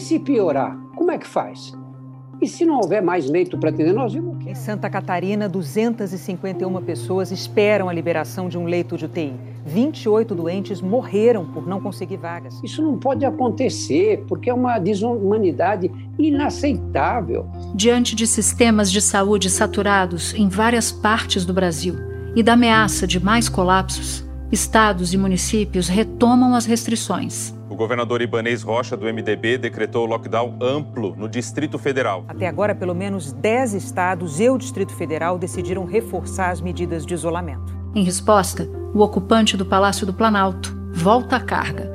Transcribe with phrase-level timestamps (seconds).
[0.00, 1.72] se piorar, como é que faz?
[2.40, 4.48] E se não houver mais leito para atender, nós vimos que.
[4.48, 9.34] Em Santa Catarina, 251 pessoas esperam a liberação de um leito de UTI.
[9.66, 12.58] 28 doentes morreram por não conseguir vagas.
[12.64, 17.46] Isso não pode acontecer, porque é uma desumanidade inaceitável.
[17.74, 21.94] Diante de sistemas de saúde saturados em várias partes do Brasil
[22.34, 27.54] e da ameaça de mais colapsos, estados e municípios retomam as restrições.
[27.80, 32.26] Governador Ibanês Rocha, do MDB, decretou lockdown amplo no Distrito Federal.
[32.28, 37.14] Até agora, pelo menos 10 estados e o Distrito Federal decidiram reforçar as medidas de
[37.14, 37.74] isolamento.
[37.94, 41.90] Em resposta, o ocupante do Palácio do Planalto volta à carga.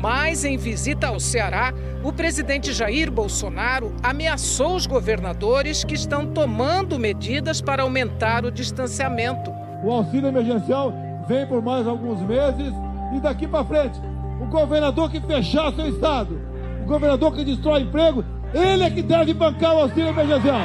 [0.00, 1.72] Mas em visita ao Ceará,
[2.02, 9.52] o presidente Jair Bolsonaro ameaçou os governadores que estão tomando medidas para aumentar o distanciamento.
[9.84, 10.92] O auxílio emergencial
[11.28, 12.74] vem por mais alguns meses
[13.14, 14.09] e daqui para frente,
[14.40, 16.40] o governador que fechar seu estado,
[16.82, 20.62] o governador que destrói emprego, ele é que deve bancar o auxílio emergencial.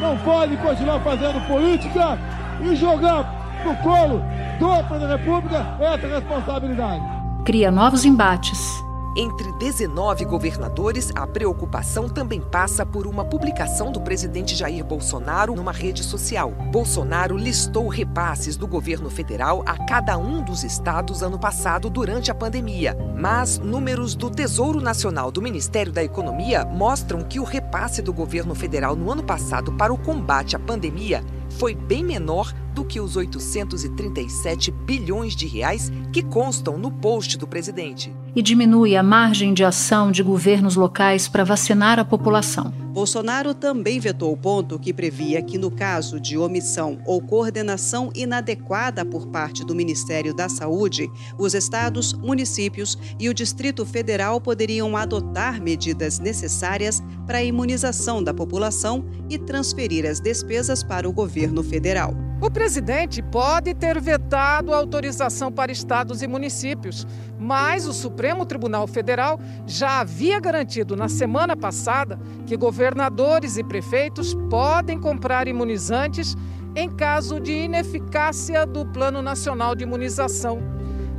[0.00, 2.18] Não pode continuar fazendo política
[2.62, 4.22] e jogar no colo
[4.58, 7.02] do da República essa responsabilidade.
[7.44, 8.85] Cria novos embates
[9.16, 15.72] entre 19 governadores, a preocupação também passa por uma publicação do presidente Jair Bolsonaro numa
[15.72, 16.50] rede social.
[16.70, 22.34] Bolsonaro listou repasses do governo federal a cada um dos estados ano passado durante a
[22.34, 22.94] pandemia.
[23.16, 28.54] Mas números do Tesouro Nacional do Ministério da Economia mostram que o repasse do governo
[28.54, 33.16] federal no ano passado para o combate à pandemia foi bem menor do que os
[33.16, 38.14] 837 bilhões de reais que constam no post do presidente.
[38.36, 42.70] E diminui a margem de ação de governos locais para vacinar a população.
[42.92, 49.06] Bolsonaro também vetou o ponto que previa que, no caso de omissão ou coordenação inadequada
[49.06, 55.58] por parte do Ministério da Saúde, os estados, municípios e o Distrito Federal poderiam adotar
[55.58, 62.14] medidas necessárias para a imunização da população e transferir as despesas para o governo federal.
[62.38, 67.06] O presidente pode ter vetado a autorização para estados e municípios,
[67.38, 74.34] mas o Supremo Tribunal Federal já havia garantido na semana passada que governadores e prefeitos
[74.50, 76.36] podem comprar imunizantes
[76.74, 80.60] em caso de ineficácia do Plano Nacional de Imunização.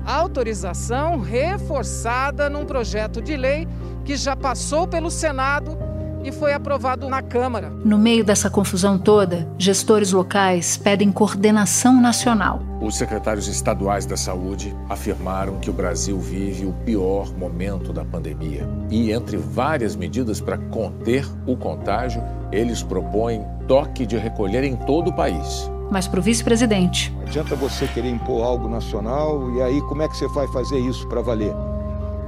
[0.06, 3.68] autorização reforçada num projeto de lei
[4.06, 5.78] que já passou pelo Senado
[6.28, 7.70] e foi aprovado na Câmara.
[7.86, 12.62] No meio dessa confusão toda, gestores locais pedem coordenação nacional.
[12.82, 18.68] Os secretários estaduais da saúde afirmaram que o Brasil vive o pior momento da pandemia.
[18.90, 22.22] E entre várias medidas para conter o contágio,
[22.52, 25.72] eles propõem toque de recolher em todo o país.
[25.90, 27.14] Mas para o vice-presidente.
[27.14, 30.78] Não adianta você querer impor algo nacional e aí como é que você vai fazer
[30.78, 31.54] isso para valer?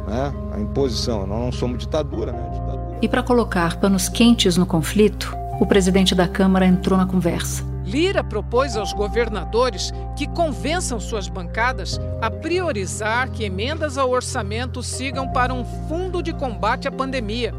[0.07, 0.33] Né?
[0.53, 1.27] A imposição.
[1.27, 2.49] Nós não somos ditadura, né?
[2.53, 7.63] Ditadura e para colocar panos quentes no conflito, o presidente da Câmara entrou na conversa.
[7.85, 15.27] Lira propôs aos governadores que convençam suas bancadas a priorizar que emendas ao orçamento sigam
[15.29, 17.53] para um fundo de combate à pandemia.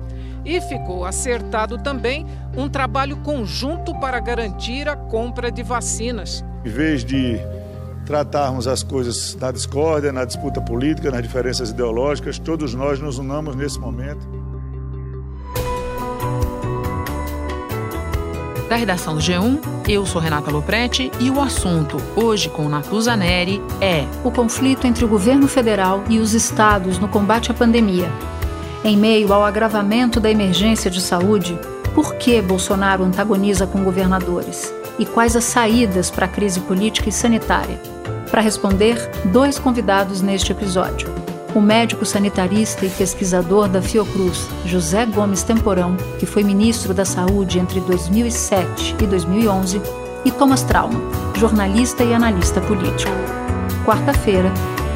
[0.45, 6.45] E ficou acertado também um trabalho conjunto para garantir a compra de vacinas.
[6.65, 7.39] Em vez de
[8.07, 13.55] tratarmos as coisas na discórdia, na disputa política, nas diferenças ideológicas, todos nós nos unamos
[13.57, 14.27] nesse momento
[18.71, 19.59] Da redação do G1,
[19.89, 25.05] eu sou Renata Loprete e o assunto, hoje com Natuza Neri, é o conflito entre
[25.05, 28.09] o governo federal e os estados no combate à pandemia.
[28.85, 31.59] Em meio ao agravamento da emergência de saúde,
[31.97, 34.73] por que Bolsonaro antagoniza com governadores?
[35.01, 37.77] E quais as saídas para a crise política e sanitária?
[38.31, 38.97] Para responder,
[39.33, 41.13] dois convidados neste episódio
[41.55, 47.59] o médico sanitarista e pesquisador da Fiocruz, José Gomes Temporão, que foi ministro da Saúde
[47.59, 49.81] entre 2007 e 2011,
[50.25, 51.01] e Thomas Trauma,
[51.37, 53.13] jornalista e analista político.
[53.85, 54.53] Quarta-feira,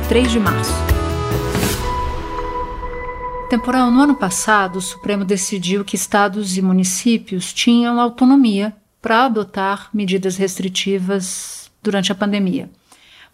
[0.08, 0.72] 3 de março.
[3.48, 9.88] Temporão, no ano passado, o Supremo decidiu que estados e municípios tinham autonomia para adotar
[9.92, 12.68] medidas restritivas durante a pandemia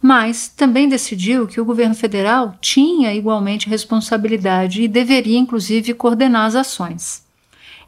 [0.00, 6.55] mas também decidiu que o governo federal tinha igualmente responsabilidade e deveria, inclusive, coordenar as
[6.55, 7.23] ações.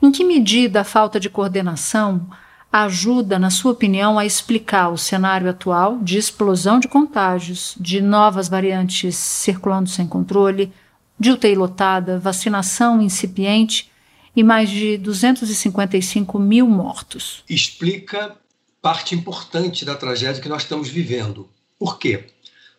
[0.01, 2.27] Em que medida a falta de coordenação
[2.71, 8.49] ajuda, na sua opinião, a explicar o cenário atual de explosão de contágios, de novas
[8.49, 10.73] variantes circulando sem controle,
[11.19, 13.91] de UTI lotada, vacinação incipiente
[14.35, 17.45] e mais de 255 mil mortos?
[17.49, 18.37] Explica
[18.81, 21.49] parte importante da tragédia que nós estamos vivendo
[21.83, 22.27] por quê?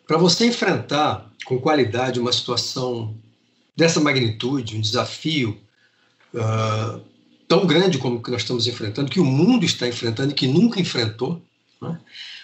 [0.06, 3.14] Para você enfrentar com qualidade uma situação
[3.76, 5.60] dessa magnitude, um desafio
[6.32, 7.02] uh,
[7.46, 10.80] tão grande como que nós estamos enfrentando, que o mundo está enfrentando e que nunca
[10.80, 11.42] enfrentou,
[11.82, 12.00] né?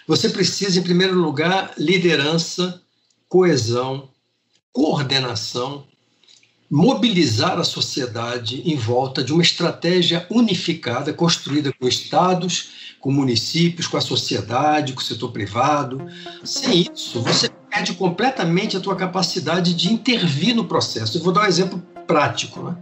[0.07, 2.79] você precisa, em primeiro lugar, liderança,
[3.27, 4.09] coesão,
[4.71, 5.87] coordenação,
[6.69, 13.97] mobilizar a sociedade em volta de uma estratégia unificada, construída com estados, com municípios, com
[13.97, 16.05] a sociedade, com o setor privado.
[16.43, 21.17] Sem isso, você perde completamente a tua capacidade de intervir no processo.
[21.17, 22.61] Eu vou dar um exemplo prático.
[22.61, 22.77] Né?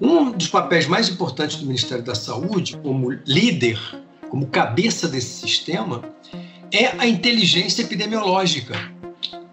[0.00, 3.80] Um dos papéis mais importantes do Ministério da Saúde, como líder,
[4.30, 6.02] como cabeça desse sistema,
[6.70, 8.74] é a inteligência epidemiológica.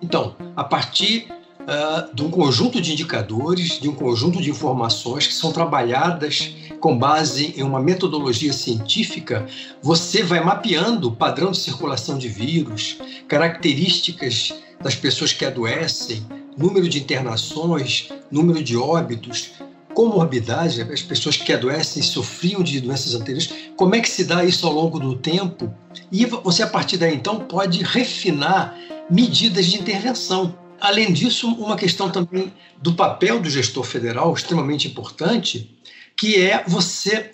[0.02, 1.28] Então, a partir
[1.66, 6.98] uh, de um conjunto de indicadores, de um conjunto de informações que são trabalhadas com
[6.98, 9.46] base em uma metodologia científica,
[9.82, 12.98] você vai mapeando o padrão de circulação de vírus,
[13.28, 16.26] características das pessoas que adoecem,
[16.58, 19.52] número de internações, número de óbitos,
[19.94, 24.68] comorbidade, as pessoas que adoecem sofriam de doenças anteriores, como é que se dá isso
[24.68, 25.74] ao longo do tempo?
[26.12, 28.78] E você, a partir daí, então, pode refinar
[29.10, 30.65] medidas de intervenção.
[30.80, 35.80] Além disso, uma questão também do papel do gestor federal, extremamente importante,
[36.16, 37.32] que é você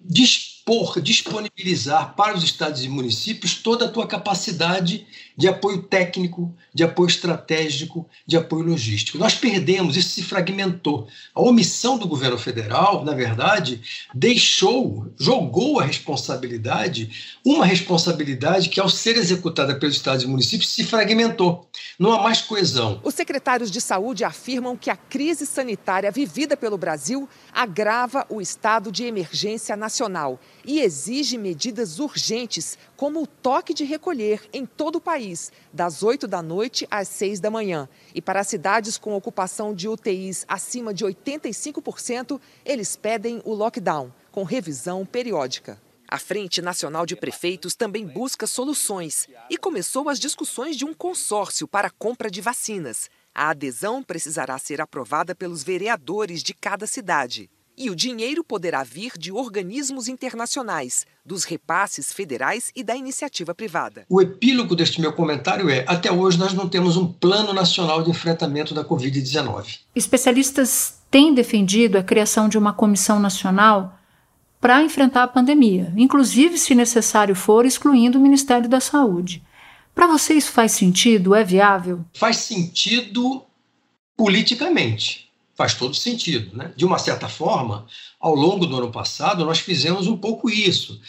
[0.00, 5.06] dispor, disponibilizar para os estados e municípios toda a tua capacidade
[5.38, 9.18] de apoio técnico, de apoio estratégico, de apoio logístico.
[9.18, 11.06] Nós perdemos, isso se fragmentou.
[11.32, 13.80] A omissão do governo federal, na verdade,
[14.12, 20.82] deixou, jogou a responsabilidade, uma responsabilidade que, ao ser executada pelos estados e municípios, se
[20.82, 21.68] fragmentou.
[22.00, 23.00] Não há mais coesão.
[23.04, 28.90] Os secretários de saúde afirmam que a crise sanitária vivida pelo Brasil agrava o estado
[28.90, 35.00] de emergência nacional e exige medidas urgentes, como o toque de recolher em todo o
[35.00, 37.88] país, das 8 da noite às 6 da manhã.
[38.14, 44.42] E para cidades com ocupação de UTIs acima de 85%, eles pedem o lockdown, com
[44.42, 45.80] revisão periódica.
[46.06, 51.66] A Frente Nacional de Prefeitos também busca soluções e começou as discussões de um consórcio
[51.66, 53.08] para a compra de vacinas.
[53.34, 57.48] A adesão precisará ser aprovada pelos vereadores de cada cidade.
[57.80, 64.04] E o dinheiro poderá vir de organismos internacionais, dos repasses federais e da iniciativa privada.
[64.08, 68.10] O epílogo deste meu comentário é: até hoje nós não temos um plano nacional de
[68.10, 69.78] enfrentamento da Covid-19.
[69.94, 73.96] Especialistas têm defendido a criação de uma comissão nacional
[74.60, 79.40] para enfrentar a pandemia, inclusive, se necessário for, excluindo o Ministério da Saúde.
[79.94, 81.32] Para você, isso faz sentido?
[81.32, 82.04] É viável?
[82.12, 83.44] Faz sentido
[84.16, 85.27] politicamente
[85.58, 86.56] faz todo sentido.
[86.56, 86.70] Né?
[86.76, 87.84] De uma certa forma,
[88.20, 91.00] ao longo do ano passado, nós fizemos um pouco isso.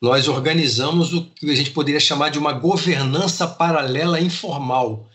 [0.00, 5.10] Nós organizamos o que a gente poderia chamar de uma governança paralela informal,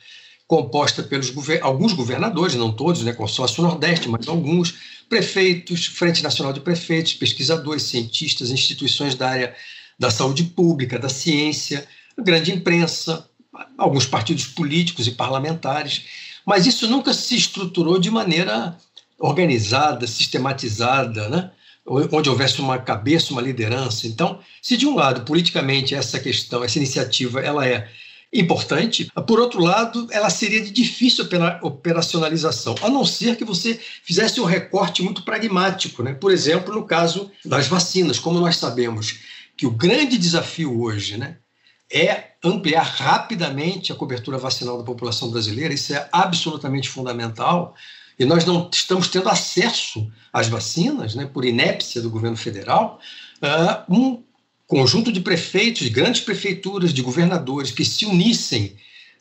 [0.46, 4.74] composta pelos gover alguns governadores, não todos, né, consórcio Nordeste, mas alguns,
[5.08, 9.56] prefeitos, Frente Nacional de Prefeitos, pesquisadores, cientistas, instituições da área
[9.98, 13.26] da saúde pública, da ciência, grande imprensa,
[13.78, 16.04] alguns partidos políticos e parlamentares.
[16.46, 18.78] Mas isso nunca se estruturou de maneira
[19.20, 21.52] organizada, sistematizada, né?
[21.86, 24.08] onde houvesse uma cabeça, uma liderança.
[24.08, 27.90] Então, se de um lado, politicamente, essa questão, essa iniciativa, ela é
[28.34, 31.28] importante, por outro lado, ela seria de difícil
[31.62, 36.02] operacionalização, a não ser que você fizesse um recorte muito pragmático.
[36.02, 36.14] Né?
[36.14, 39.20] Por exemplo, no caso das vacinas, como nós sabemos
[39.58, 41.38] que o grande desafio hoje né,
[41.92, 47.76] é ampliar rapidamente a cobertura vacinal da população brasileira, isso é absolutamente fundamental.
[48.18, 53.00] E nós não estamos tendo acesso às vacinas, né, por inépcia do governo federal,
[53.42, 54.24] uh, um
[54.68, 58.76] conjunto de prefeitos, de grandes prefeituras, de governadores que se unissem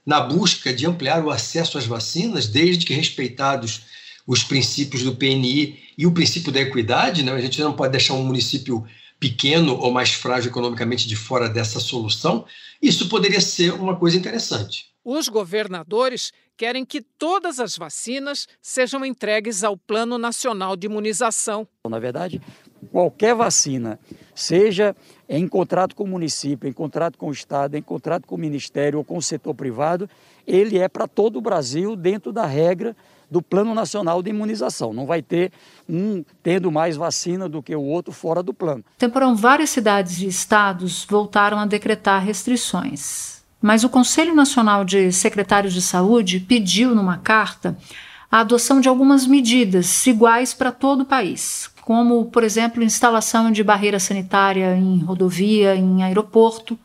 [0.06, 3.82] na busca de ampliar o acesso às vacinas, desde que respeitados
[4.26, 7.32] os princípios do PNI e o princípio da equidade, né?
[7.32, 8.86] a gente não pode deixar um município
[9.20, 12.46] pequeno ou mais frágil economicamente de fora dessa solução,
[12.80, 14.86] isso poderia ser uma coisa interessante.
[15.04, 21.66] Os governadores querem que todas as vacinas sejam entregues ao Plano Nacional de Imunização.
[21.88, 22.40] Na verdade,
[22.90, 23.98] qualquer vacina,
[24.34, 24.94] seja
[25.28, 28.98] em contrato com o município, em contrato com o Estado, em contrato com o Ministério
[28.98, 30.08] ou com o setor privado,
[30.46, 32.96] ele é para todo o Brasil dentro da regra
[33.30, 34.92] do Plano Nacional de Imunização.
[34.92, 35.52] Não vai ter
[35.88, 38.84] um tendo mais vacina do que o outro fora do plano.
[38.98, 43.42] Temporão, várias cidades e estados voltaram a decretar restrições.
[43.62, 47.76] Mas o Conselho Nacional de Secretários de Saúde pediu numa carta
[48.30, 53.62] a adoção de algumas medidas iguais para todo o país, como, por exemplo, instalação de
[53.62, 56.78] barreira sanitária em rodovia, em aeroporto,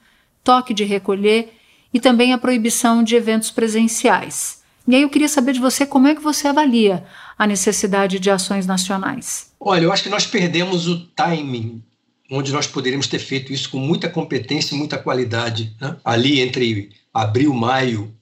[0.44, 1.54] toque de recolher
[1.94, 6.08] e também a proibição de eventos presenciais E aí eu queria saber de você como
[6.08, 7.04] é que você avalia
[7.38, 9.51] a necessidade de ações nacionais.
[9.60, 11.84] Olha, eu acho que nós perdemos o timing
[12.32, 15.75] onde nós poderíamos ter feito isso com muita competência e muita qualidade.
[15.80, 15.96] Né?
[16.04, 18.13] Ali entre abril, maio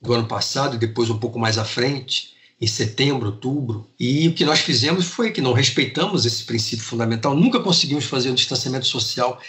[0.00, 3.88] do ano passado e depois um pouco mais à frente, em setembro, outubro.
[3.98, 8.30] E o que nós fizemos foi que não respeitamos esse princípio fundamental, nunca conseguimos fazer
[8.30, 9.40] um distanciamento social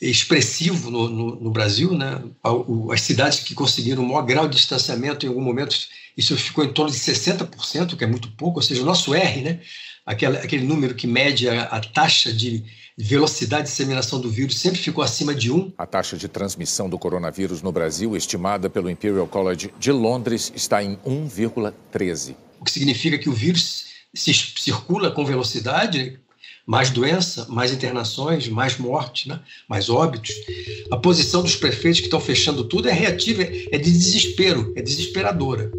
[0.00, 1.92] expressivo no, no, no Brasil.
[1.92, 2.22] Né?
[2.92, 5.76] As cidades que conseguiram o maior grau de distanciamento, em algum momento,
[6.16, 9.40] isso ficou em torno de 60%, que é muito pouco, ou seja, o nosso R,
[9.42, 9.60] né?
[10.04, 12.64] aquele, aquele número que mede a, a taxa de
[12.96, 15.74] velocidade de disseminação do vírus sempre ficou acima de 1.
[15.76, 20.82] A taxa de transmissão do coronavírus no Brasil, estimada pelo Imperial College de Londres, está
[20.82, 22.34] em 1,13.
[22.58, 23.84] O que significa que o vírus
[24.14, 26.18] se circula com velocidade,
[26.66, 29.38] mais doença, mais internações, mais mortes, né?
[29.68, 30.34] mais óbitos.
[30.90, 35.70] A posição dos prefeitos que estão fechando tudo é reativa, é de desespero, é desesperadora.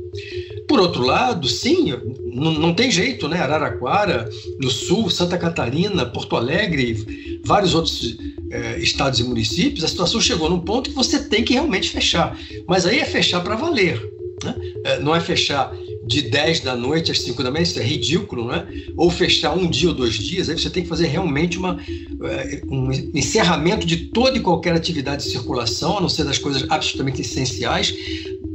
[0.67, 1.93] Por outro lado, sim,
[2.33, 3.39] não, não tem jeito, né?
[3.39, 4.29] Araraquara,
[4.59, 8.17] no sul, Santa Catarina, Porto Alegre, vários outros
[8.49, 12.37] é, estados e municípios, a situação chegou num ponto que você tem que realmente fechar.
[12.67, 14.01] Mas aí é fechar para valer.
[14.43, 14.55] Né?
[14.83, 15.73] É, não é fechar
[16.07, 18.65] de 10 da noite às 5 da manhã, isso é ridículo, né?
[18.95, 21.77] Ou fechar um dia ou dois dias, aí você tem que fazer realmente uma,
[22.23, 26.65] é, um encerramento de toda e qualquer atividade de circulação, a não ser das coisas
[26.69, 27.93] absolutamente essenciais,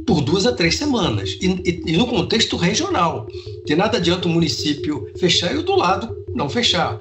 [0.05, 1.37] por duas a três semanas.
[1.39, 3.27] E, e, e no contexto regional.
[3.65, 6.99] De nada adianta o município fechar e o do lado não fechar.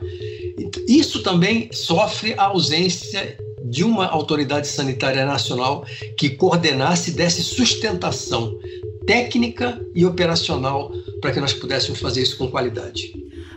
[0.86, 5.84] Isso também sofre a ausência de uma autoridade sanitária nacional
[6.18, 8.58] que coordenasse e desse sustentação
[9.06, 13.12] técnica e operacional para que nós pudéssemos fazer isso com qualidade.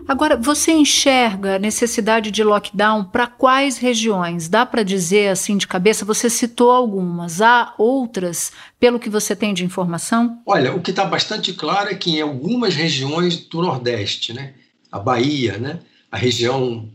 [0.08, 4.48] Agora, você enxerga necessidade de lockdown para quais regiões?
[4.48, 6.06] Dá para dizer assim de cabeça?
[6.06, 10.40] Você citou algumas, há outras, pelo que você tem de informação?
[10.46, 14.54] Olha, o que está bastante claro é que em algumas regiões do Nordeste, né,
[14.92, 15.80] a Bahia, né,
[16.12, 16.88] a região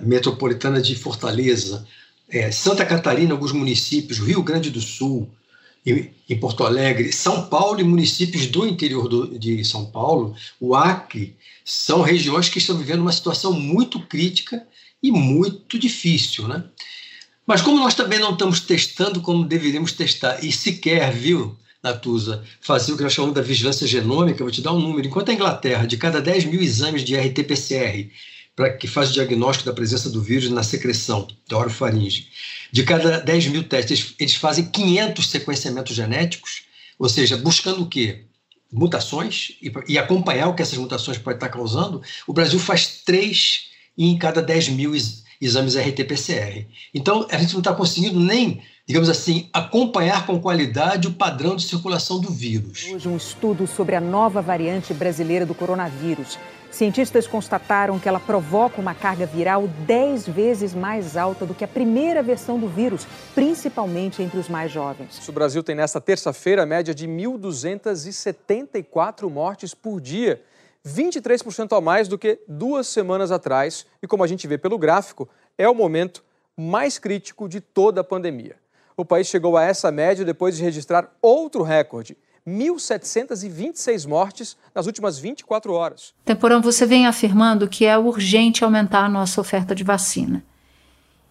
[0.00, 1.84] metropolitana de Fortaleza,
[2.28, 5.28] é, Santa Catarina, alguns municípios, Rio Grande do Sul,
[5.84, 11.36] em Porto Alegre, São Paulo e municípios do interior do, de São Paulo, o Acre,
[11.64, 14.64] são regiões que estão vivendo uma situação muito crítica
[15.02, 16.64] e muito difícil, né?
[17.44, 22.92] Mas como nós também não estamos testando como deveríamos testar, e sequer, viu, Natuza, fazer
[22.92, 25.08] o que nós chamamos da vigilância genômica, vou te dar um número.
[25.08, 28.08] Enquanto a Inglaterra, de cada 10 mil exames de RT-PCR,
[28.54, 32.28] para que faz o diagnóstico da presença do vírus na secreção da orofaringe,
[32.72, 36.62] de cada 10 mil testes, eles fazem 500 sequenciamentos genéticos,
[36.98, 38.24] ou seja, buscando o quê?
[38.72, 42.02] Mutações e, e acompanhar o que essas mutações podem estar causando.
[42.26, 43.66] O Brasil faz 3
[43.98, 44.94] em cada 10 mil
[45.38, 46.66] exames RT-PCR.
[46.94, 51.64] Então, a gente não está conseguindo nem, digamos assim, acompanhar com qualidade o padrão de
[51.64, 52.86] circulação do vírus.
[52.90, 56.38] Hoje, um estudo sobre a nova variante brasileira do coronavírus.
[56.72, 61.68] Cientistas constataram que ela provoca uma carga viral 10 vezes mais alta do que a
[61.68, 65.28] primeira versão do vírus, principalmente entre os mais jovens.
[65.28, 70.42] O Brasil tem nesta terça-feira média de 1.274 mortes por dia,
[70.84, 73.84] 23% a mais do que duas semanas atrás.
[74.02, 76.24] E como a gente vê pelo gráfico, é o momento
[76.56, 78.56] mais crítico de toda a pandemia.
[78.96, 85.18] O país chegou a essa média depois de registrar outro recorde 1.726 mortes nas últimas
[85.18, 86.12] 24 horas.
[86.24, 90.44] Temporão, você vem afirmando que é urgente aumentar a nossa oferta de vacina.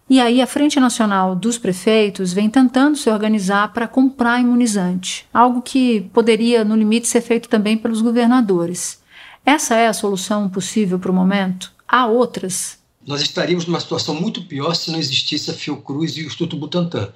[0.08, 5.62] E aí a Frente Nacional dos Prefeitos vem tentando se organizar para comprar imunizante, algo
[5.62, 9.00] que poderia, no limite, ser feito também pelos governadores.
[9.44, 11.72] Essa é a solução possível para o momento?
[11.86, 12.78] Há outras?
[13.06, 17.12] Nós estaríamos numa situação muito pior se não existisse a Fiocruz e o Instituto Butantan.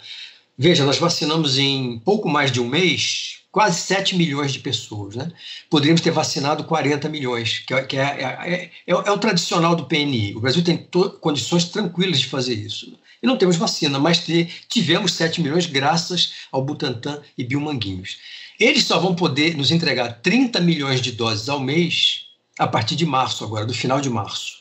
[0.58, 5.16] Veja, nós vacinamos em pouco mais de um mês quase 7 milhões de pessoas.
[5.16, 5.32] Né?
[5.70, 9.86] Poderíamos ter vacinado 40 milhões, que, é, que é, é, é, é, o tradicional do
[9.86, 10.36] PNI.
[10.36, 10.86] O Brasil tem
[11.22, 12.92] condições tranquilas de fazer isso.
[13.22, 14.22] E não temos vacina, mas
[14.68, 18.18] tivemos 7 milhões graças ao Butantan e Biomanguinhos.
[18.60, 22.26] Eles só vão poder nos entregar 30 milhões de doses ao mês
[22.58, 24.58] a partir de março, agora, do final de março.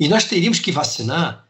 [0.00, 1.46] E nós teríamos que vacinar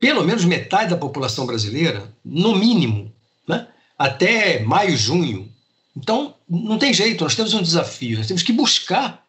[0.00, 3.12] pelo menos metade da população brasileira, no mínimo,
[3.46, 3.68] né?
[3.98, 5.51] até maio, junho,
[5.96, 9.22] então, não tem jeito, nós temos um desafio, nós temos que buscar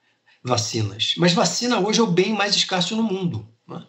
[0.44, 1.14] vacinas.
[1.18, 3.48] Mas vacina hoje é o bem mais escasso no mundo.
[3.68, 3.84] Né?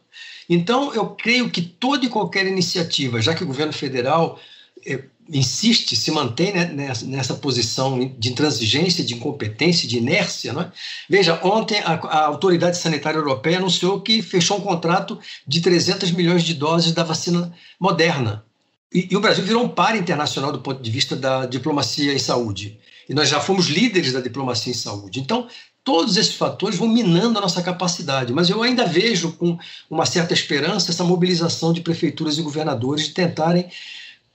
[0.49, 4.39] Então, eu creio que toda e qualquer iniciativa, já que o governo federal
[4.87, 10.53] é, insiste, se mantém né, nessa, nessa, posição de intransigência, de incompetência, de inércia.
[10.53, 10.71] Né?
[11.09, 16.43] Veja, ontem a, a, Autoridade Sanitária Europeia anunciou que fechou um contrato de 300 milhões
[16.43, 18.45] de doses da vacina moderna.
[18.95, 22.19] E, e, o Brasil virou um par internacional do ponto de vista da diplomacia em
[22.19, 22.79] saúde.
[23.09, 25.19] E nós já fomos líderes da diplomacia em saúde.
[25.19, 25.49] Então,
[25.83, 28.33] todos esses fatores vão minando a nossa capacidade.
[28.33, 29.59] Mas eu ainda vejo com
[29.91, 33.69] uma certa esperança essa mobilização de prefeituras e governadores de tentarem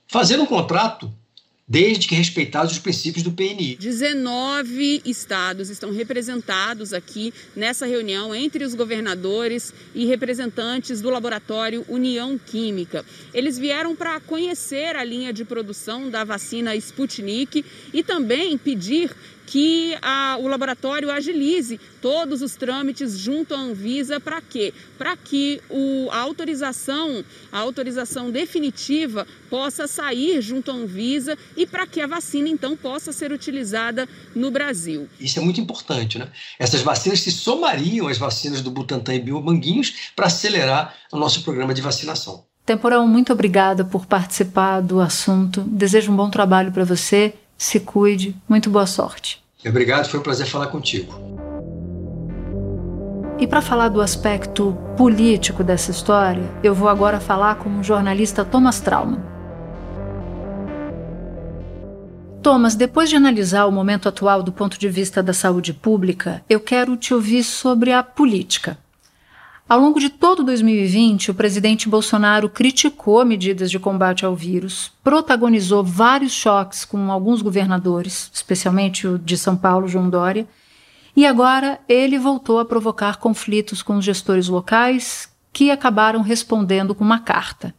[0.06, 1.10] fazer um contrato
[1.70, 3.76] desde que respeitados os princípios do PNI.
[3.76, 12.36] 19 estados estão representados aqui nessa reunião entre os governadores e representantes do laboratório União
[12.36, 13.04] Química.
[13.32, 19.14] Eles vieram para conhecer a linha de produção da vacina Sputnik e também pedir
[19.50, 24.72] que a, o laboratório agilize todos os trâmites junto à Anvisa para quê?
[24.96, 31.84] Para que o, a autorização, a autorização definitiva possa sair junto à Anvisa e para
[31.84, 35.08] que a vacina então possa ser utilizada no Brasil.
[35.18, 36.28] Isso é muito importante, né?
[36.56, 41.74] Essas vacinas se somariam às vacinas do Butantan e Biomanguinhos para acelerar o nosso programa
[41.74, 42.44] de vacinação.
[42.64, 45.62] Temporal, muito obrigada por participar do assunto.
[45.62, 47.34] Desejo um bom trabalho para você.
[47.60, 48.34] Se cuide.
[48.48, 49.44] Muito boa sorte.
[49.66, 51.12] Obrigado, foi um prazer falar contigo.
[53.38, 58.46] E para falar do aspecto político dessa história, eu vou agora falar com o jornalista
[58.46, 59.20] Thomas Trauman.
[62.42, 66.60] Thomas, depois de analisar o momento atual do ponto de vista da saúde pública, eu
[66.60, 68.78] quero te ouvir sobre a política.
[69.70, 75.84] Ao longo de todo 2020, o presidente Bolsonaro criticou medidas de combate ao vírus, protagonizou
[75.84, 80.44] vários choques com alguns governadores, especialmente o de São Paulo, João Dória,
[81.14, 87.04] e agora ele voltou a provocar conflitos com os gestores locais, que acabaram respondendo com
[87.04, 87.72] uma carta.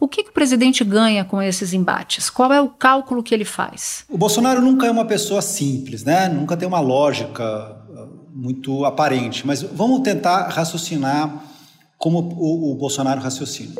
[0.00, 2.28] O que, que, o presidente ganha com esses embates?
[2.28, 4.04] Qual é o cálculo que ele faz?
[4.08, 6.28] O Bolsonaro nunca é uma pessoa simples, né?
[6.28, 7.84] Nunca tem uma lógica
[8.34, 11.44] muito aparente, mas vamos tentar raciocinar
[11.96, 13.74] como o, o Bolsonaro raciocina.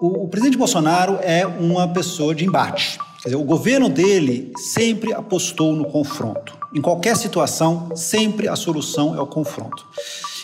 [0.00, 2.98] O, o, presidente Bolsonaro é uma pessoa de embate.
[3.22, 6.58] Quer dizer, o governo dele sempre apostou no confronto.
[6.74, 9.86] Em qualquer situação, sempre a solução é o confronto.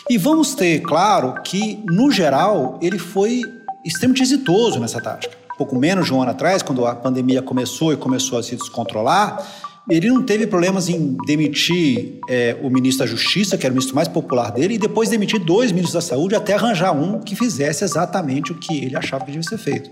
[0.09, 3.41] E vamos ter claro que, no geral, ele foi
[3.85, 5.37] extremamente exitoso nessa tática.
[5.57, 9.45] Pouco menos de um ano atrás, quando a pandemia começou e começou a se descontrolar,
[9.89, 13.95] ele não teve problemas em demitir é, o ministro da Justiça, que era o ministro
[13.95, 17.83] mais popular dele, e depois demitir dois ministros da Saúde até arranjar um que fizesse
[17.83, 19.89] exatamente o que ele achava que devia ser feito.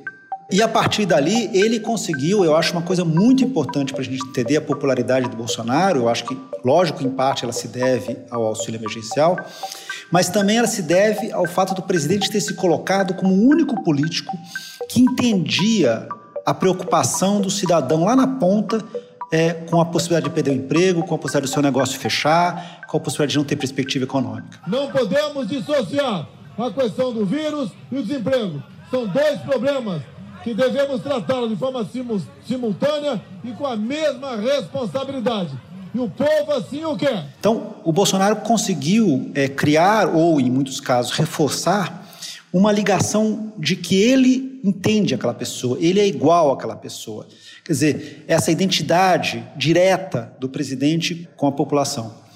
[0.49, 4.25] E a partir dali, ele conseguiu, eu acho uma coisa muito importante para a gente
[4.25, 8.45] entender a popularidade do Bolsonaro, eu acho que, lógico, em parte ela se deve ao
[8.45, 9.37] auxílio emergencial,
[10.09, 13.83] mas também ela se deve ao fato do presidente ter se colocado como o único
[13.83, 14.37] político
[14.87, 16.07] que entendia
[16.45, 18.81] a preocupação do cidadão lá na ponta
[19.31, 22.81] é, com a possibilidade de perder o emprego, com a possibilidade do seu negócio fechar,
[22.87, 24.59] com a possibilidade de não ter perspectiva econômica.
[24.67, 28.63] Não podemos dissociar a questão do vírus e o desemprego.
[28.89, 30.01] São dois problemas
[30.43, 31.85] que devemos tratá-los de forma
[32.45, 35.51] simultânea e com a mesma responsabilidade.
[35.93, 37.25] E o povo assim o quer.
[37.39, 42.06] Então, o Bolsonaro conseguiu é, criar, ou em muitos casos, reforçar
[42.51, 47.27] uma ligação de que ele entende aquela pessoa, ele é igual àquela pessoa.
[47.63, 52.27] Quer dizer, essa identidade direta do presidente com a população.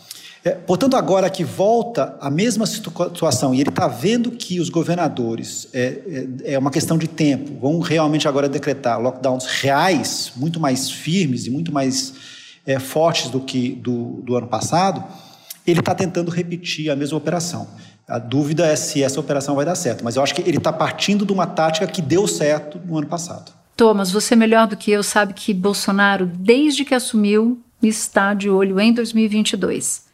[0.44, 5.68] É, portanto, agora que volta a mesma situação e ele está vendo que os governadores,
[5.72, 10.90] é, é, é, uma questão de tempo, vão realmente agora decretar lockdowns reais, muito mais
[10.90, 12.14] firmes e muito mais
[12.66, 15.04] é, fortes do que do, do ano passado,
[15.66, 17.68] ele está tentando repetir a mesma operação.
[18.08, 20.74] A dúvida é se essa operação vai dar certo, mas eu acho que ele está
[20.74, 23.52] partindo de uma tática que deu certo no ano passado.
[23.76, 28.80] Thomas, você melhor do que eu sabe que Bolsonaro, desde que assumiu, está de olho
[28.80, 30.12] em 2022.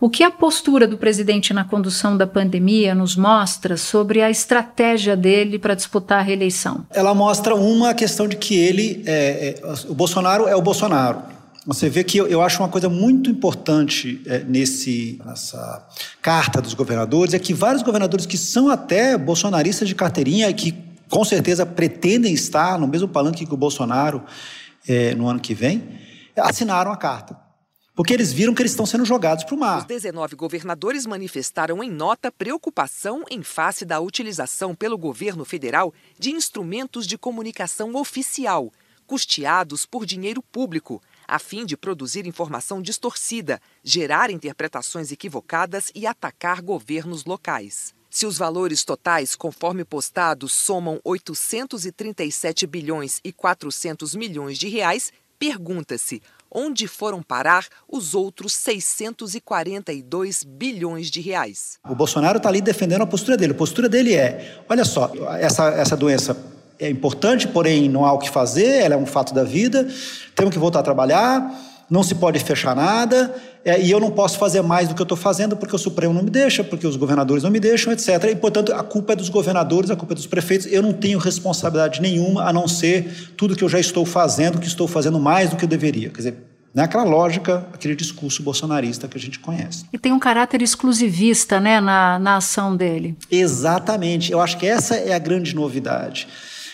[0.00, 5.16] O que a postura do presidente na condução da pandemia nos mostra sobre a estratégia
[5.16, 6.84] dele para disputar a reeleição?
[6.90, 11.22] Ela mostra uma questão de que ele, é, é, o Bolsonaro é o Bolsonaro.
[11.64, 15.86] Você vê que eu, eu acho uma coisa muito importante é, nesse, nessa
[16.20, 20.74] carta dos governadores é que vários governadores que são até bolsonaristas de carteirinha e que
[21.08, 24.24] com certeza pretendem estar no mesmo palanque que o Bolsonaro
[24.88, 26.00] é, no ano que vem,
[26.36, 27.36] assinaram a carta.
[27.94, 29.78] Porque eles viram que eles estão sendo jogados para o mar.
[29.80, 36.30] Os 19 governadores manifestaram em nota preocupação em face da utilização pelo governo federal de
[36.30, 38.72] instrumentos de comunicação oficial,
[39.06, 46.60] custeados por dinheiro público, a fim de produzir informação distorcida, gerar interpretações equivocadas e atacar
[46.60, 47.94] governos locais.
[48.10, 56.20] Se os valores totais, conforme postados, somam 837 bilhões e 400 milhões de reais, pergunta-se
[56.50, 61.78] onde foram parar os outros 642 bilhões de reais.
[61.88, 63.52] O Bolsonaro está ali defendendo a postura dele.
[63.52, 66.51] A postura dele é: olha só, essa, essa doença
[66.82, 69.88] é importante, porém não há o que fazer, ela é um fato da vida,
[70.34, 71.50] temos que voltar a trabalhar
[71.92, 75.04] não se pode fechar nada, é, e eu não posso fazer mais do que eu
[75.04, 78.08] estou fazendo porque o Supremo não me deixa, porque os governadores não me deixam, etc.
[78.30, 80.66] E, portanto, a culpa é dos governadores, a culpa é dos prefeitos.
[80.72, 84.66] Eu não tenho responsabilidade nenhuma a não ser tudo que eu já estou fazendo, que
[84.66, 86.08] estou fazendo mais do que eu deveria.
[86.08, 86.36] Quer dizer,
[86.74, 89.84] naquela lógica, aquele discurso bolsonarista que a gente conhece.
[89.92, 93.14] E tem um caráter exclusivista né, na, na ação dele.
[93.30, 94.32] Exatamente.
[94.32, 96.26] Eu acho que essa é a grande novidade.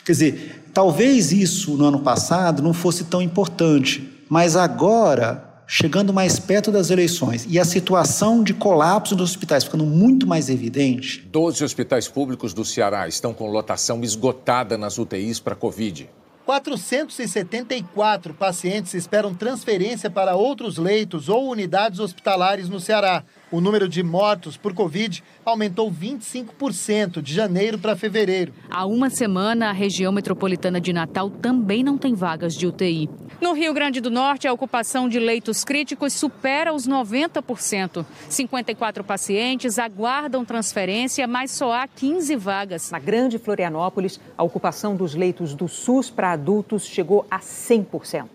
[0.09, 6.38] Quer dizer, talvez isso no ano passado não fosse tão importante, mas agora, chegando mais
[6.38, 11.29] perto das eleições e a situação de colapso dos hospitais ficando muito mais evidente.
[11.31, 16.09] Doze hospitais públicos do Ceará estão com lotação esgotada nas UTIs para Covid.
[16.47, 23.25] 474 pacientes esperam transferência para outros leitos ou unidades hospitalares no Ceará.
[23.50, 28.52] O número de mortos por Covid aumentou 25% de janeiro para fevereiro.
[28.68, 33.08] Há uma semana, a região metropolitana de Natal também não tem vagas de UTI.
[33.40, 38.04] No Rio Grande do Norte, a ocupação de leitos críticos supera os 90%.
[38.28, 42.90] 54 pacientes aguardam transferência, mas só há 15 vagas.
[42.90, 48.26] Na Grande Florianópolis, a ocupação dos leitos do SUS para adultos chegou a 100%.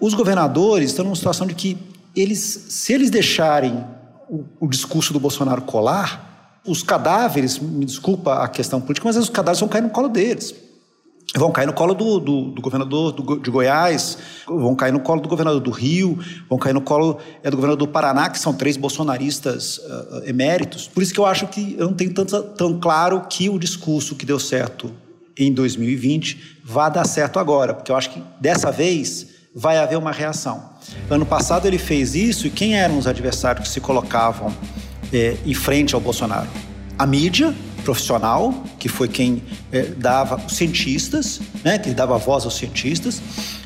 [0.00, 1.78] Os governadores estão numa situação de que
[2.16, 3.84] eles, se eles deixarem
[4.28, 9.28] o, o discurso do Bolsonaro colar, os cadáveres, me desculpa a questão política, mas os
[9.28, 10.54] cadáveres vão cair no colo deles.
[11.34, 15.20] Vão cair no colo do, do, do governador do, de Goiás, vão cair no colo
[15.20, 18.54] do governador do Rio, vão cair no colo é, do governador do Paraná, que são
[18.54, 20.88] três bolsonaristas uh, eméritos.
[20.88, 24.14] Por isso que eu acho que eu não tenho tanto, tão claro que o discurso
[24.14, 24.92] que deu certo
[25.36, 30.12] em 2020 vá dar certo agora, porque eu acho que dessa vez vai haver uma
[30.12, 30.62] reação.
[31.08, 34.54] Ano passado ele fez isso e quem eram os adversários que se colocavam
[35.10, 36.46] é, em frente ao Bolsonaro?
[36.98, 39.42] A mídia profissional, que foi quem
[39.72, 43.22] é, dava os cientistas, né, que dava voz aos cientistas,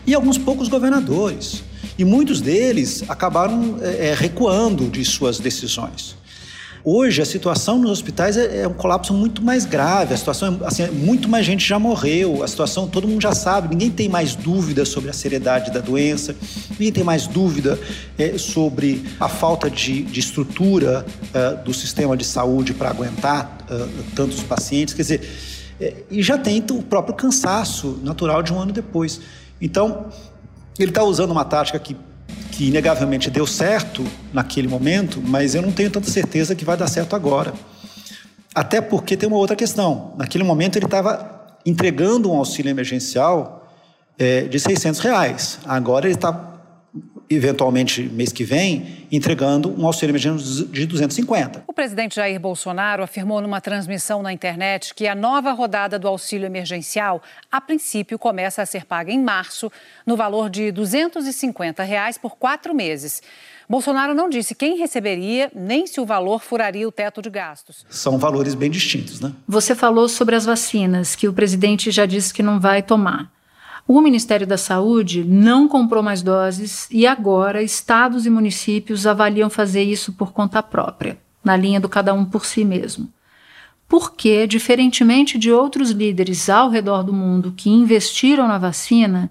[0.06, 1.64] e alguns poucos governadores.
[1.98, 6.19] E muitos deles acabaram é, recuando de suas decisões.
[6.82, 10.14] Hoje, a situação nos hospitais é, é, um colapso muito mais grave.
[10.14, 12.42] A situação, é, assim, muito mais gente já morreu.
[12.42, 13.68] A situação, todo mundo já sabe.
[13.68, 16.34] Ninguém tem mais dúvida sobre a seriedade da doença.
[16.70, 17.78] Ninguém tem mais dúvida
[18.16, 23.88] é, sobre a falta de, de estrutura uh, do sistema de saúde para aguentar uh,
[24.14, 24.94] tantos pacientes.
[24.94, 25.30] Quer dizer,
[25.78, 29.20] é, e já tem o próprio cansaço natural de um ano depois.
[29.60, 30.06] Então,
[30.78, 31.94] ele está usando uma tática que
[32.60, 36.88] que inegavelmente deu certo naquele momento, mas eu não tenho tanta certeza que vai dar
[36.88, 37.54] certo agora.
[38.54, 40.12] Até porque tem uma outra questão.
[40.18, 43.66] Naquele momento ele estava entregando um auxílio emergencial
[44.18, 45.58] é, de 600 reais.
[45.64, 46.34] Agora ele está
[47.32, 51.62] eventualmente mês que vem, entregando um auxílio emergencial de 250.
[51.64, 56.44] O presidente Jair Bolsonaro afirmou numa transmissão na internet que a nova rodada do auxílio
[56.44, 59.70] emergencial, a princípio, começa a ser paga em março,
[60.04, 63.22] no valor de 250 reais por quatro meses.
[63.68, 67.86] Bolsonaro não disse quem receberia, nem se o valor furaria o teto de gastos.
[67.88, 69.32] São valores bem distintos, né?
[69.46, 73.30] Você falou sobre as vacinas, que o presidente já disse que não vai tomar.
[73.92, 79.82] O Ministério da Saúde não comprou mais doses e agora estados e municípios avaliam fazer
[79.82, 83.08] isso por conta própria, na linha do cada um por si mesmo.
[83.88, 89.28] Porque, diferentemente de outros líderes ao redor do mundo que investiram na vacina,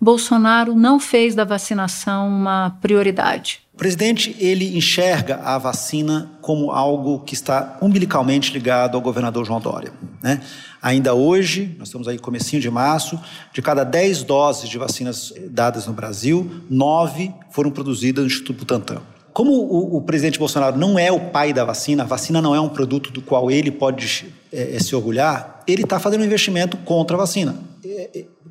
[0.00, 3.62] Bolsonaro não fez da vacinação uma prioridade.
[3.74, 9.60] O presidente ele enxerga a vacina como algo que está umbilicalmente ligado ao governador João
[9.60, 9.92] Dória.
[10.26, 10.40] Né?
[10.82, 13.16] Ainda hoje, nós estamos aí comecinho de março,
[13.52, 19.02] de cada 10 doses de vacinas dadas no Brasil, 9 foram produzidas no Instituto Butantan.
[19.32, 22.60] Como o, o, presidente Bolsonaro não é o pai da vacina, a vacina não é
[22.60, 27.16] um produto do qual ele pode é, se orgulhar, ele está fazendo um investimento contra
[27.16, 27.54] a vacina.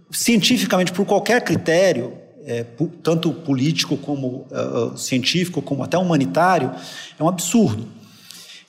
[0.10, 2.14] Cientificamente, por qualquer critério,
[2.46, 2.64] é,
[3.04, 6.72] tanto político como uh, científico, como até humanitário,
[7.20, 7.86] é um absurdo.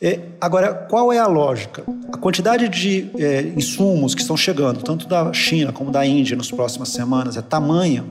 [0.00, 1.82] É, agora, qual é a lógica?
[2.12, 6.50] A quantidade de é, insumos que estão chegando, tanto da China como da Índia nas
[6.50, 8.04] próximas semanas, é tamanha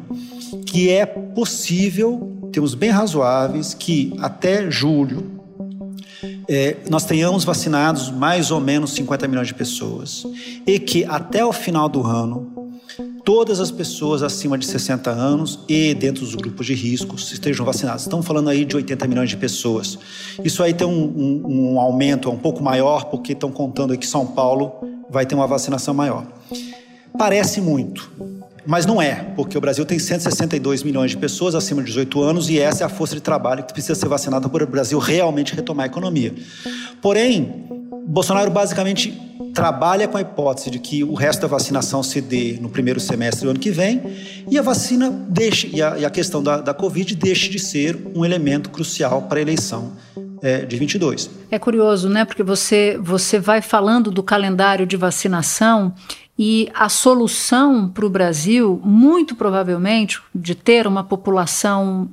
[0.66, 5.36] que é possível, temos bem razoáveis, que até julho
[6.48, 10.26] é, nós tenhamos vacinados mais ou menos 50 milhões de pessoas
[10.66, 12.55] e que até o final do ano
[13.26, 18.04] todas as pessoas acima de 60 anos e dentro dos grupos de risco estejam vacinadas.
[18.04, 19.98] Estamos falando aí de 80 milhões de pessoas.
[20.44, 24.06] Isso aí tem um, um, um aumento um pouco maior, porque estão contando aí que
[24.06, 24.74] São Paulo
[25.10, 26.24] vai ter uma vacinação maior.
[27.18, 28.12] Parece muito,
[28.68, 32.50] mas não é, porque o Brasil tem 162 milhões de pessoas acima de 18 anos
[32.50, 35.56] e essa é a força de trabalho que precisa ser vacinada para o Brasil realmente
[35.56, 36.36] retomar a economia.
[37.02, 37.66] Porém,
[38.06, 42.70] Bolsonaro basicamente trabalha com a hipótese de que o resto da vacinação se dê no
[42.70, 44.02] primeiro semestre do ano que vem
[44.50, 47.98] e a vacina deixe, e a, e a questão da, da Covid deixe de ser
[48.16, 49.94] um elemento crucial para a eleição
[50.42, 51.30] é, de 22.
[51.50, 52.26] É curioso, né?
[52.26, 55.94] Porque você, você vai falando do calendário de vacinação
[56.38, 62.10] e a solução para o Brasil, muito provavelmente, de ter uma população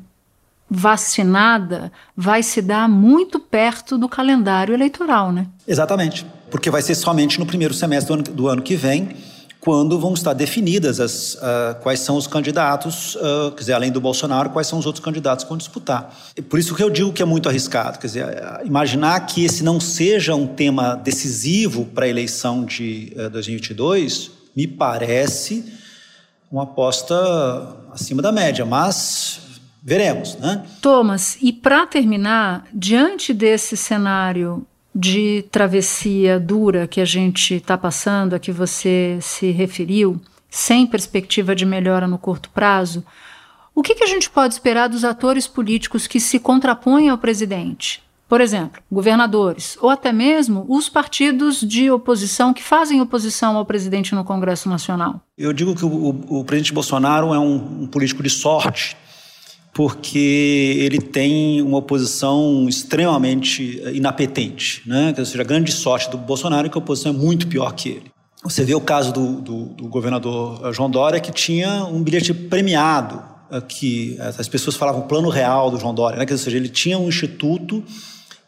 [0.71, 5.47] vacinada, vai se dar muito perto do calendário eleitoral, né?
[5.69, 9.17] Exatamente, porque vai ser somente no primeiro semestre do ano, do ano que vem
[9.59, 14.01] quando vão estar definidas as, uh, quais são os candidatos, uh, quer dizer, além do
[14.01, 16.13] Bolsonaro, quais são os outros candidatos que vão disputar.
[16.37, 18.27] E por isso que eu digo que é muito arriscado, quer dizer,
[18.65, 24.67] imaginar que esse não seja um tema decisivo para a eleição de uh, 2022, me
[24.67, 25.65] parece
[26.51, 27.15] uma aposta
[27.93, 29.41] acima da média, mas
[29.81, 30.65] veremos, né?
[30.83, 38.35] Thomas, e para terminar, diante desse cenário de travessia dura que a gente está passando,
[38.35, 43.05] a que você se referiu, sem perspectiva de melhora no curto prazo,
[43.75, 48.03] o que, que a gente pode esperar dos atores políticos que se contrapõem ao presidente?
[48.29, 54.15] Por exemplo, governadores, ou até mesmo os partidos de oposição que fazem oposição ao presidente
[54.15, 55.21] no Congresso Nacional?
[55.37, 58.97] Eu digo que o, o, o presidente Bolsonaro é um, um político de sorte
[59.73, 64.83] porque ele tem uma oposição extremamente inapetente.
[64.87, 65.15] Né?
[65.17, 67.89] Ou seja, a grande sorte do Bolsonaro é que a oposição é muito pior que
[67.89, 68.13] ele.
[68.45, 73.23] Você vê o caso do, do, do governador João Dória, que tinha um bilhete premiado,
[73.51, 76.27] eh, que as pessoas falavam plano real do João Dória, né?
[76.29, 77.83] ou seja, ele tinha um instituto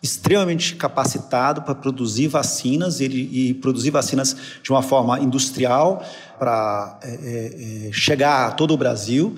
[0.02, 6.04] extremamente capacitado para produzir vacinas ele, e produzir vacinas de uma forma industrial
[6.38, 9.34] para é, é, chegar a todo o Brasil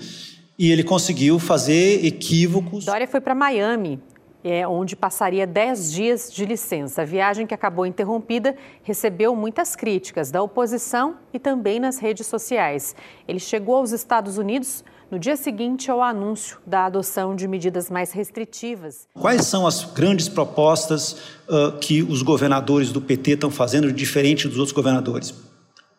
[0.59, 2.85] e ele conseguiu fazer equívocos.
[2.85, 4.01] Dória foi para Miami,
[4.42, 7.03] é, onde passaria 10 dias de licença.
[7.03, 12.95] A viagem que acabou interrompida recebeu muitas críticas da oposição e também nas redes sociais.
[13.29, 18.12] Ele chegou aos Estados Unidos no dia seguinte ao anúncio da adoção de medidas mais
[18.12, 19.07] restritivas.
[19.14, 21.12] Quais são as grandes propostas
[21.49, 25.35] uh, que os governadores do PT estão fazendo diferente dos outros governadores?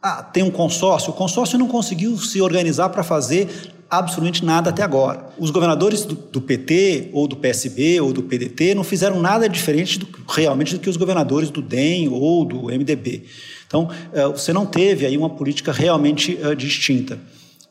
[0.02, 1.12] Ah, tem um consórcio.
[1.12, 5.30] O consórcio não conseguiu se organizar para fazer absolutamente nada até agora.
[5.38, 10.00] Os governadores do, do, PT, ou do PSB, ou do PDT não fizeram nada diferente
[10.00, 13.24] do, realmente do que os governadores do DEM ou do MDB.
[13.66, 17.20] Então, uh, você não teve aí uma política realmente uh, distinta.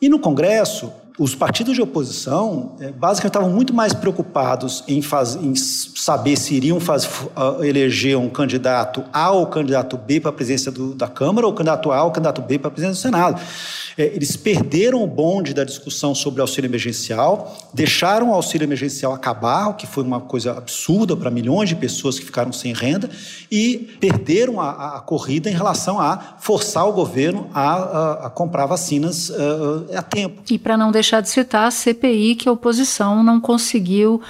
[0.00, 5.34] E no Congresso, os partidos de oposição é, basicamente estavam muito mais preocupados em, faz,
[5.34, 10.32] em saber se iriam faz, uh, eleger um candidato A ou candidato B para a
[10.32, 13.40] presidência do, da Câmara, ou candidato A ou candidato B para a presidência do Senado.
[13.96, 19.68] É, eles perderam o bonde da discussão sobre auxílio emergencial, deixaram o auxílio emergencial acabar,
[19.68, 23.08] o que foi uma coisa absurda para milhões de pessoas que ficaram sem renda,
[23.50, 28.66] e perderam a, a corrida em relação a forçar o governo a, a, a comprar
[28.66, 30.42] vacinas uh, a tempo.
[30.50, 34.20] E para não deixar de citar a CPI, que a oposição não conseguiu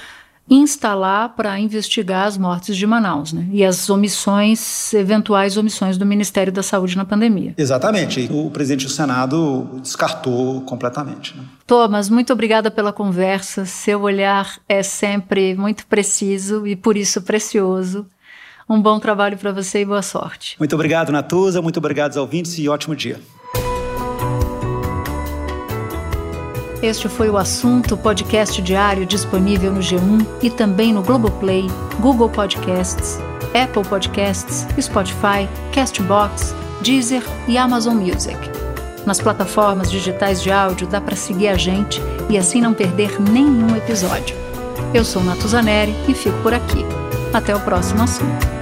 [0.49, 3.49] instalar para investigar as mortes de Manaus, né?
[3.51, 7.53] E as omissões, eventuais omissões do Ministério da Saúde na pandemia.
[7.59, 8.29] Exatamente.
[8.31, 11.37] O presidente do Senado descartou completamente.
[11.37, 11.43] Né?
[11.67, 13.67] Thomas, muito obrigada pela conversa.
[13.67, 18.07] Seu olhar é sempre muito preciso e por isso precioso.
[18.69, 20.55] Um bom trabalho para você e boa sorte.
[20.61, 21.61] Muito obrigado, Natuza.
[21.61, 23.21] Muito obrigado aos ouvintes e ótimo dia.
[26.87, 31.67] Este foi o assunto podcast diário disponível no G1 e também no Globoplay,
[31.99, 33.19] Google Podcasts,
[33.61, 38.39] Apple Podcasts, Spotify, Castbox, Deezer e Amazon Music.
[39.05, 43.75] Nas plataformas digitais de áudio dá para seguir a gente e assim não perder nenhum
[43.75, 44.37] episódio.
[44.95, 46.85] Eu sou Natuzaneri e fico por aqui.
[47.35, 48.56] Até o próximo assunto.